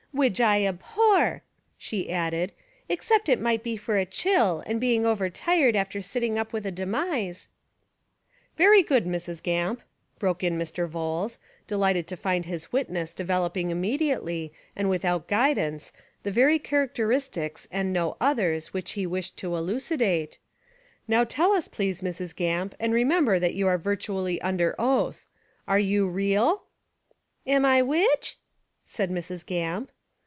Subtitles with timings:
[0.13, 1.41] Widge I abhor,"
[1.77, 2.51] she added,
[2.89, 6.69] "except it might be for a chill and being overtired after sitting up with a
[6.71, 7.47] demise"
[8.57, 9.77] 217 Essays and Literary Studies "Very good, Mrs.
[9.81, 9.81] Gamp,"
[10.19, 10.89] broke In Mr.
[10.91, 15.93] Vholes, delighted to find his witness developing Immediately and without guidance
[16.23, 20.39] the very characteristics and no others which he wished to elucidate,—
[21.07, 25.25] "now tell us, please, Mrs, Gamp, and remember that you are virtually under oath—
[25.69, 26.63] Are you real?"
[27.47, 28.35] "Am I widge?"
[28.83, 29.45] said Mrs.
[29.45, 29.89] Gamp.